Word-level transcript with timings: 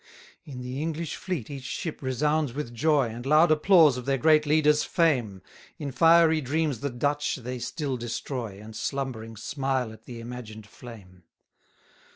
69 0.45 0.55
In 0.55 0.61
the 0.63 0.81
English 0.81 1.15
fleet 1.15 1.51
each 1.51 1.63
ship 1.63 2.01
resounds 2.01 2.53
with 2.53 2.73
joy, 2.73 3.09
And 3.09 3.23
loud 3.23 3.51
applause 3.51 3.97
of 3.97 4.05
their 4.05 4.17
great 4.17 4.47
leader's 4.47 4.81
fame: 4.83 5.43
In 5.77 5.91
fiery 5.91 6.41
dreams 6.41 6.79
the 6.79 6.89
Dutch 6.89 7.35
they 7.35 7.59
still 7.59 7.97
destroy, 7.97 8.59
And, 8.59 8.75
slumbering, 8.75 9.37
smile 9.37 9.93
at 9.93 10.05
the 10.05 10.19
imagined 10.19 10.65
flame. 10.65 11.21